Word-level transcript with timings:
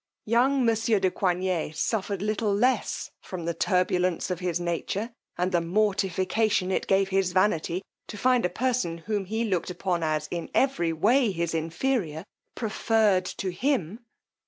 Young 0.25 0.65
monsieur 0.65 0.99
de 0.99 1.11
Coigney 1.11 1.71
suffered 1.75 2.23
little 2.23 2.51
less 2.51 3.11
from 3.21 3.45
the 3.45 3.53
turbulence 3.53 4.31
of 4.31 4.39
his 4.39 4.59
nature, 4.59 5.11
and 5.37 5.51
the 5.51 5.61
mortification 5.61 6.71
it 6.71 6.87
gave 6.87 7.09
his 7.09 7.33
vanity, 7.33 7.83
to 8.07 8.17
find 8.17 8.43
a 8.43 8.49
person, 8.49 8.97
whom 9.05 9.25
he 9.25 9.43
looked 9.43 9.69
upon 9.69 10.01
as 10.01 10.27
every 10.55 10.91
way 10.91 11.29
his 11.31 11.53
inferior, 11.53 12.23
preferred 12.55 13.25
to 13.25 13.49
him. 13.51 13.99